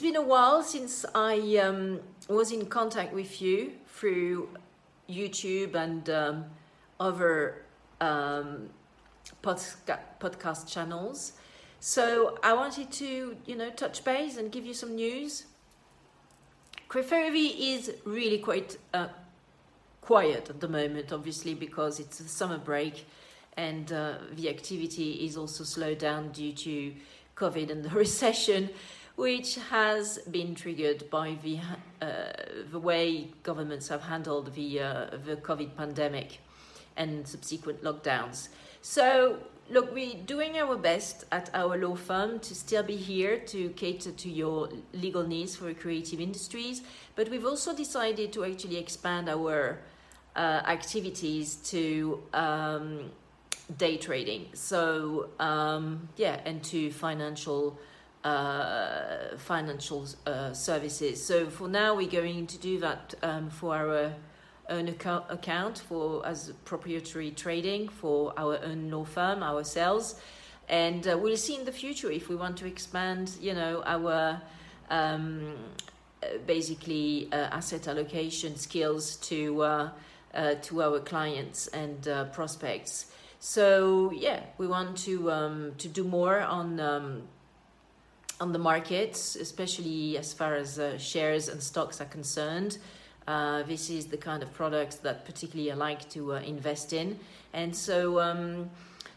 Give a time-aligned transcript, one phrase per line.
[0.00, 4.48] been a while since I um, was in contact with you through
[5.10, 6.44] YouTube and um,
[6.98, 7.66] other
[8.00, 8.70] um,
[9.42, 11.34] podca- podcast channels.
[11.80, 15.44] So I wanted to, you know, touch base and give you some news.
[16.88, 19.08] Crefovi is really quite uh,
[20.00, 23.04] quiet at the moment, obviously, because it's a summer break
[23.58, 26.94] and uh, the activity is also slowed down due to
[27.36, 28.70] COVID and the recession,
[29.16, 31.58] which has been triggered by the,
[32.00, 32.32] uh,
[32.70, 36.38] the way governments have handled the, uh, the COVID pandemic
[36.96, 38.48] and subsequent lockdowns.
[38.82, 39.38] So,
[39.70, 44.12] look, we're doing our best at our law firm to still be here to cater
[44.12, 46.82] to your legal needs for creative industries,
[47.14, 49.78] but we've also decided to actually expand our
[50.36, 53.10] uh, activities to um,
[53.76, 54.46] day trading.
[54.54, 57.78] So um, yeah, and to financial
[58.24, 61.24] uh, financial uh, services.
[61.24, 64.12] So for now, we're going to do that um, for our
[64.68, 70.20] own account, for as proprietary trading for our own law firm ourselves,
[70.68, 73.32] and uh, we'll see in the future if we want to expand.
[73.40, 74.40] You know our.
[74.90, 75.54] Um,
[76.46, 79.90] basically, uh, asset allocation skills to uh,
[80.34, 83.06] uh, to our clients and prospects.
[83.38, 87.22] So yeah, we want to um, to do more on um,
[88.40, 92.78] on the markets, especially as far as uh, shares and stocks are concerned.
[93.28, 97.18] Uh, this is the kind of products that particularly I like to uh, invest in,
[97.52, 98.70] and so um,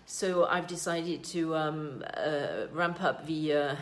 [0.05, 3.75] so I've decided to um, uh, ramp up the uh,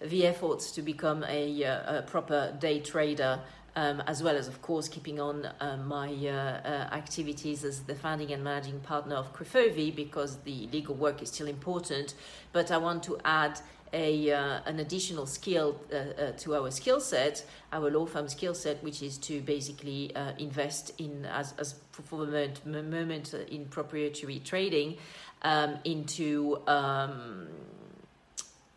[0.00, 3.40] the efforts to become a, uh, a proper day trader
[3.78, 7.94] um, as well as, of course, keeping on uh, my uh, uh, activities as the
[7.94, 12.14] founding and managing partner of Crefovi because the legal work is still important.
[12.52, 13.60] But I want to add
[13.92, 18.54] a, uh, an additional skill uh, uh, to our skill set, our law firm skill
[18.54, 24.40] set, which is to basically invest in, as, as for the moment, moment in proprietary
[24.40, 24.96] trading,
[25.42, 27.46] um, into um,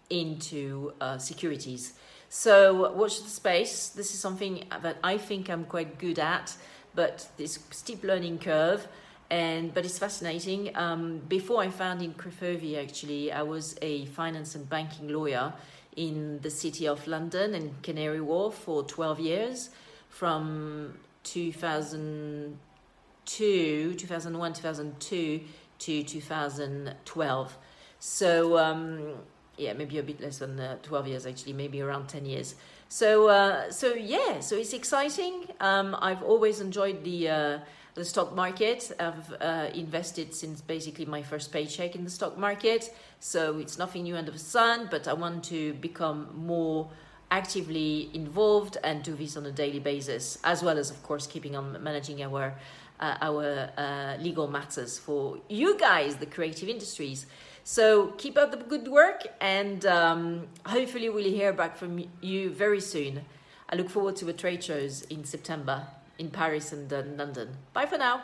[0.09, 1.93] into securities.
[2.29, 3.89] So watch the space.
[3.89, 6.55] This is something that I think I'm quite good at,
[6.93, 8.87] but this steep learning curve.
[9.31, 10.75] And but it's fascinating.
[10.75, 15.53] Um, before I founded Crefovi, actually, I was a finance and banking lawyer
[15.95, 19.69] in the city of London and Canary Wharf for 12 years,
[20.09, 25.41] from 2002, 2001, 2002
[25.79, 27.57] to 2012.
[27.99, 29.13] So um,
[29.57, 32.55] yeah, maybe a bit less than uh, 12 years actually, maybe around 10 years.
[32.89, 35.47] So, uh, so yeah, so it's exciting.
[35.59, 37.59] Um, I've always enjoyed the uh,
[37.93, 38.91] the stock market.
[38.99, 42.93] I've uh, invested since basically my first paycheck in the stock market.
[43.19, 46.89] So it's nothing new under the sun, but I want to become more
[47.31, 51.55] actively involved and do this on a daily basis, as well as, of course, keeping
[51.55, 52.53] on managing our
[52.99, 57.25] uh, our uh, legal matters for you guys, the creative industries.
[57.63, 62.81] So keep up the good work, and um, hopefully we'll hear back from you very
[62.81, 63.21] soon.
[63.69, 65.87] I look forward to the trade shows in September
[66.19, 67.57] in Paris and uh, London.
[67.73, 68.21] Bye for now.